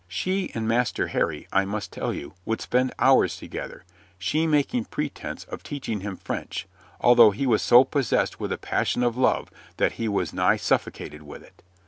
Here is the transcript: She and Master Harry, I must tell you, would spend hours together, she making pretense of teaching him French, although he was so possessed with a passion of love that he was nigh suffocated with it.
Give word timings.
She 0.07 0.49
and 0.55 0.67
Master 0.67 1.09
Harry, 1.09 1.47
I 1.53 1.63
must 1.63 1.91
tell 1.91 2.11
you, 2.11 2.33
would 2.43 2.59
spend 2.59 2.91
hours 2.97 3.37
together, 3.37 3.85
she 4.17 4.47
making 4.47 4.85
pretense 4.85 5.43
of 5.43 5.61
teaching 5.61 5.99
him 5.99 6.17
French, 6.17 6.67
although 6.99 7.29
he 7.29 7.45
was 7.45 7.61
so 7.61 7.83
possessed 7.83 8.39
with 8.39 8.51
a 8.51 8.57
passion 8.57 9.03
of 9.03 9.15
love 9.15 9.51
that 9.77 9.93
he 10.01 10.07
was 10.07 10.33
nigh 10.33 10.57
suffocated 10.57 11.21
with 11.21 11.43
it. 11.43 11.61